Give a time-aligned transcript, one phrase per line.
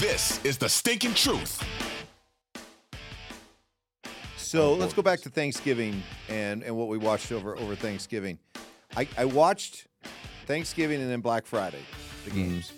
[0.00, 1.62] This is the stinking truth.
[4.36, 8.38] So let's go back to Thanksgiving and, and what we watched over over Thanksgiving.
[8.96, 9.86] I, I watched
[10.46, 11.82] Thanksgiving and then Black Friday,
[12.24, 12.72] the games.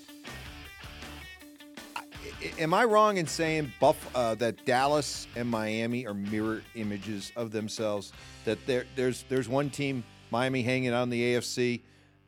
[1.97, 6.63] I- I- Am I wrong in saying Buff uh, that Dallas and Miami are mirror
[6.75, 8.13] images of themselves?
[8.45, 11.81] That there there's there's one team Miami hanging on the AFC,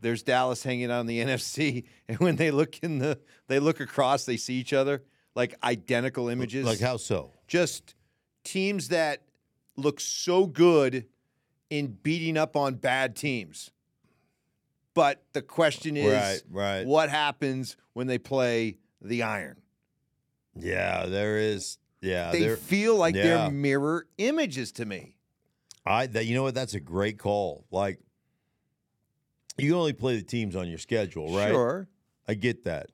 [0.04, 4.24] there's Dallas hanging on the NFC, and when they look in the they look across,
[4.24, 5.02] they see each other
[5.34, 6.64] like identical images.
[6.64, 7.32] Like how so?
[7.48, 7.94] just
[8.44, 9.22] teams that
[9.76, 11.06] look so good
[11.70, 13.70] in beating up on bad teams.
[14.94, 16.86] But the question is, Right, right.
[16.86, 19.60] what happens when they play the iron?
[20.54, 21.78] Yeah, there is.
[22.00, 23.22] Yeah, they feel like yeah.
[23.22, 25.16] they're mirror images to me.
[25.86, 26.54] I that you know what?
[26.54, 27.66] That's a great call.
[27.70, 27.98] Like
[29.58, 31.50] you only play the teams on your schedule, right?
[31.50, 31.88] Sure.
[32.26, 32.90] I get that.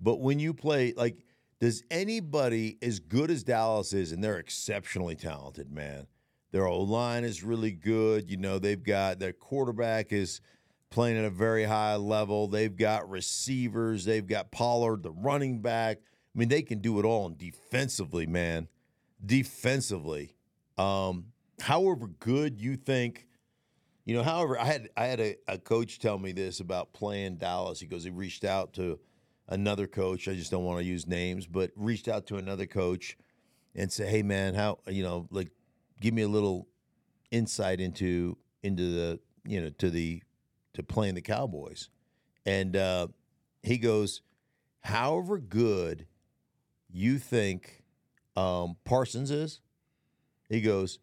[0.00, 1.24] But when you play, like,
[1.60, 6.06] does anybody as good as Dallas is, and they're exceptionally talented, man.
[6.50, 8.30] Their O line is really good.
[8.30, 10.40] You know, they've got their quarterback is
[10.90, 12.48] playing at a very high level.
[12.48, 14.04] They've got receivers.
[14.04, 15.98] They've got Pollard, the running back.
[15.98, 17.26] I mean, they can do it all.
[17.26, 18.68] And defensively, man,
[19.24, 20.34] defensively,
[20.78, 21.26] um,
[21.60, 23.27] however good you think
[24.08, 27.36] you know, however, I had I had a, a coach tell me this about playing
[27.36, 27.78] Dallas.
[27.78, 28.98] He goes, he reached out to
[29.48, 30.28] another coach.
[30.28, 33.18] I just don't want to use names, but reached out to another coach
[33.74, 35.50] and said, "Hey, man, how you know, like,
[36.00, 36.68] give me a little
[37.30, 40.22] insight into into the you know to the
[40.72, 41.90] to playing the Cowboys."
[42.46, 43.08] And uh,
[43.62, 44.22] he goes,
[44.80, 46.06] "However good
[46.88, 47.82] you think
[48.36, 49.60] um, Parsons is,"
[50.48, 50.98] he goes,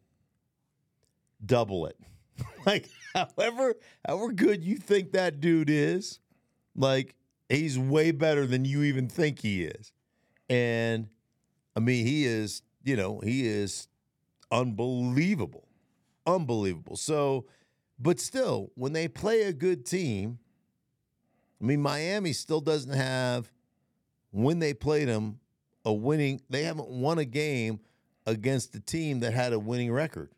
[1.45, 1.97] "Double it."
[2.65, 3.75] like however
[4.05, 6.19] however good you think that dude is
[6.75, 7.15] like
[7.49, 9.91] he's way better than you even think he is.
[10.49, 11.07] And
[11.75, 13.87] i mean he is you know he is
[14.51, 15.67] unbelievable.
[16.27, 16.95] Unbelievable.
[16.95, 17.45] So
[17.99, 20.39] but still when they play a good team
[21.61, 23.51] i mean miami still doesn't have
[24.31, 25.39] when they played them
[25.85, 27.79] a winning they haven't won a game
[28.25, 30.29] against a team that had a winning record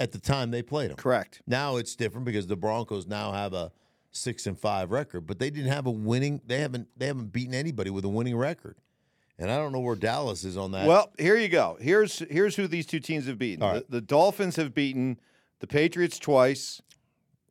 [0.00, 0.96] at the time they played them.
[0.96, 1.42] Correct.
[1.46, 3.72] Now it's different because the Broncos now have a
[4.10, 6.40] six and five record, but they didn't have a winning.
[6.46, 6.88] They haven't.
[6.96, 8.76] They haven't beaten anybody with a winning record,
[9.38, 10.86] and I don't know where Dallas is on that.
[10.86, 11.76] Well, here you go.
[11.80, 13.64] Here's here's who these two teams have beaten.
[13.64, 13.84] Right.
[13.88, 15.18] The, the Dolphins have beaten
[15.60, 16.80] the Patriots twice,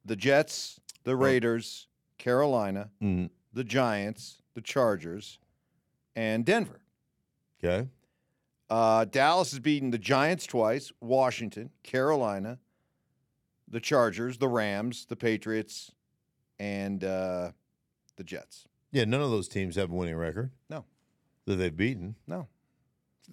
[0.05, 1.87] the Jets, the Raiders,
[2.17, 3.29] Carolina, Mhm.
[3.53, 5.39] the Giants, the Chargers,
[6.15, 6.79] and Denver.
[7.63, 7.89] okay,
[8.69, 12.59] Uh, Dallas has beaten the Giants twice, Washington, Carolina,
[13.67, 15.91] the Chargers, the Rams, the Patriots,
[16.59, 17.51] and uh,
[18.17, 18.67] the Jets.
[18.91, 20.51] yeah, none of those teams have a winning record.
[20.69, 20.83] No.
[21.45, 22.15] that they've beaten.
[22.27, 22.47] No.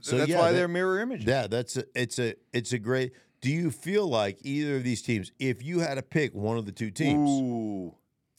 [0.00, 1.26] So, That's yeah, why that- they're mirror images.
[1.26, 3.12] Yeah, that's a, it's a it's a great.
[3.40, 6.64] Do you feel like either of these teams, if you had to pick one of
[6.66, 7.94] the two teams, Ooh,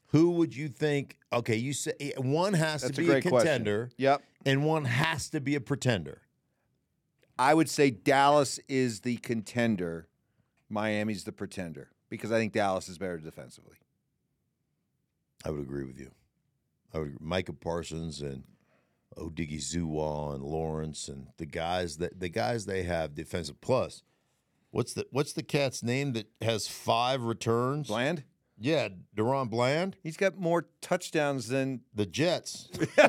[0.08, 1.18] who would you think?
[1.32, 3.30] Okay, you say one has that's to be a, question.
[3.32, 4.22] contender, Yep.
[4.46, 6.22] and one has to be a pretender.
[7.38, 10.08] I would say Dallas is the contender,
[10.70, 13.78] Miami's the pretender because I think Dallas is better defensively.
[15.44, 16.12] I would agree with you.
[16.94, 18.44] I would Micah Parsons and
[19.18, 24.04] Odighizuwa and Lawrence and the guys that the guys they have defensive plus.
[24.72, 27.88] What's the what's the cat's name that has five returns?
[27.88, 28.24] Bland,
[28.58, 29.96] Yeah, DaRon Bland.
[30.04, 32.70] he's got more touchdowns than The Jets.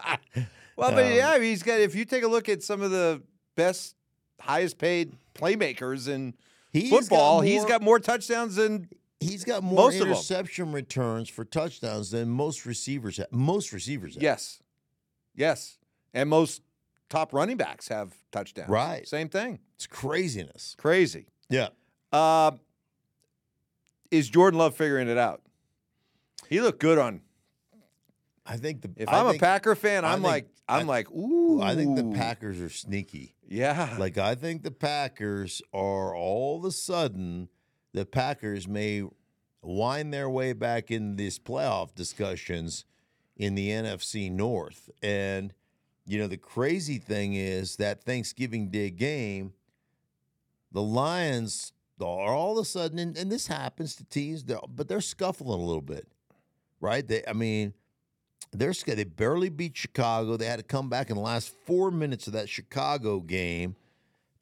[0.78, 1.80] Well, but Um, yeah, he's got.
[1.80, 3.20] If you take a look at some of the
[3.56, 3.96] best,
[4.40, 8.88] highest paid playmakers in football, He's got football, he's more- got more touchdowns than.
[9.20, 13.32] He's got more Most interception returns for touchdowns than most receivers have.
[13.32, 14.22] Most receivers have.
[14.22, 14.60] Yes,
[15.34, 15.78] Yes.
[16.14, 16.62] And most
[17.08, 18.68] top running backs have touchdowns.
[18.70, 19.06] Right.
[19.08, 19.58] Same thing.
[19.74, 20.76] It's craziness.
[20.78, 21.26] Crazy.
[21.50, 21.70] Yeah.
[22.12, 22.52] Uh,
[24.12, 25.42] is Jordan Love figuring it out?
[26.48, 27.20] He looked good on.
[28.50, 31.10] I think the If I I'm a Packer fan, I'm think- like, I'm I- like,
[31.10, 31.60] ooh.
[31.60, 33.34] I think the Packers are sneaky.
[33.46, 33.96] Yeah.
[33.98, 37.48] Like I think the Packers are all of a sudden
[37.92, 39.02] the Packers may
[39.62, 42.84] wind their way back in these playoff discussions
[43.36, 44.88] in the NFC North.
[45.02, 45.52] And
[46.06, 49.52] you know the crazy thing is that Thanksgiving Day game,
[50.72, 55.00] the Lions are all of a sudden, and, and this happens to teams, but they're
[55.00, 56.06] scuffling a little bit,
[56.80, 57.06] right?
[57.06, 57.74] They, I mean,
[58.52, 60.36] they're they barely beat Chicago.
[60.36, 63.76] They had to come back in the last four minutes of that Chicago game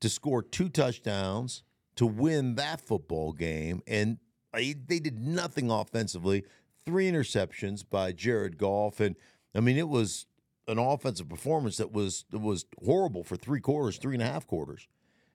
[0.00, 1.62] to score two touchdowns
[1.96, 4.18] to win that football game, and
[4.52, 6.44] they did nothing offensively.
[6.84, 9.16] Three interceptions by Jared Goff, and
[9.54, 10.26] I mean it was
[10.68, 14.46] an offensive performance that was that was horrible for three quarters, three and a half
[14.46, 14.86] quarters,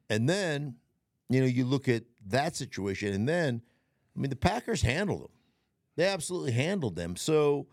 [0.09, 0.75] and then
[1.29, 3.61] you know you look at that situation, and then
[4.15, 5.31] I mean the Packers handled them.
[5.97, 7.17] They absolutely handled them.
[7.17, 7.67] So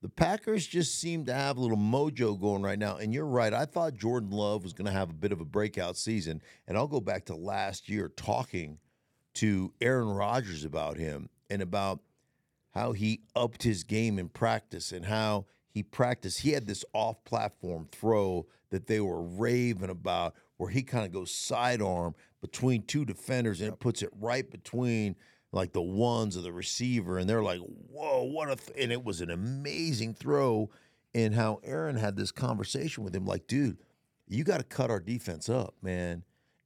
[0.00, 2.96] the Packers just seem to have a little mojo going right now.
[2.96, 3.52] And you're right.
[3.52, 6.40] I thought Jordan Love was going to have a bit of a breakout season.
[6.66, 8.78] And I'll go back to last year talking
[9.34, 12.00] to Aaron Rodgers about him and about
[12.74, 16.40] how he upped his game in practice and how he practiced.
[16.40, 21.12] He had this off platform throw that they were raving about where he kind of
[21.12, 25.16] goes sidearm between two defenders and it puts it right between
[25.52, 28.76] like the ones of the receiver and they're like whoa what a th-.
[28.78, 30.70] and it was an amazing throw
[31.14, 33.78] and how Aaron had this conversation with him like dude
[34.26, 36.22] you got to cut our defense up man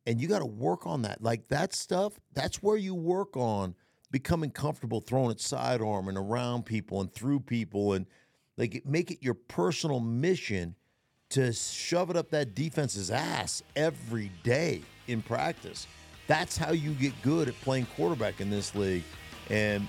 [0.06, 3.74] and you got to work on that like that stuff that's where you work on
[4.10, 8.06] becoming comfortable throwing it sidearm and around people and through people and
[8.56, 10.74] like make it your personal mission
[11.30, 15.86] to shove it up that defense's ass every day in practice.
[16.26, 19.04] That's how you get good at playing quarterback in this league.
[19.50, 19.88] And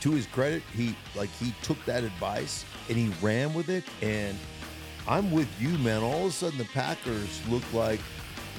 [0.00, 3.84] to his credit, he like he took that advice and he ran with it.
[4.00, 4.36] And
[5.06, 6.02] I'm with you, man.
[6.02, 8.00] All of a sudden, the Packers look like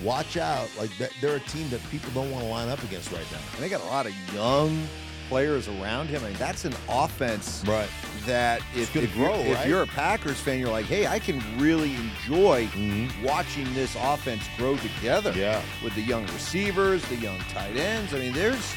[0.04, 0.90] watch out, like
[1.22, 3.40] they're a team that people don't want to line up against right now.
[3.54, 4.88] And they got a lot of young
[5.30, 6.24] players around him.
[6.24, 7.90] I mean, that's an offense Right.
[8.26, 11.42] that if, gonna you're, grow, if you're a Packers fan, you're like, hey, I can
[11.60, 13.10] really enjoy Mhm.
[13.24, 15.32] watching this offense grow together.
[15.36, 15.62] Yeah.
[15.84, 18.14] With the young receivers, the young tight ends.
[18.14, 18.76] I mean, there's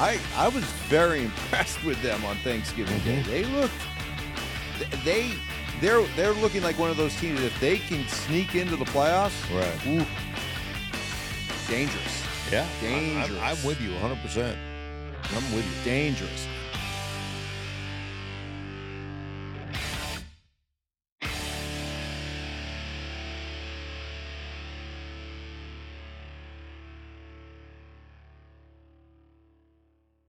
[0.00, 3.22] I I was very impressed with them on Thanksgiving Day.
[3.22, 3.30] Mm-hmm.
[3.30, 3.74] They looked
[5.04, 5.32] they
[5.80, 9.32] they're they're looking like one of those teams if they can sneak into the playoffs,
[9.54, 9.86] Right.
[9.86, 10.06] ooh,
[11.68, 12.22] dangerous.
[12.50, 12.66] Yeah.
[12.80, 13.40] Dangerous.
[13.40, 14.56] I'm, I'm with you 100%.
[15.34, 15.84] I'm with you.
[15.84, 16.46] Dangerous.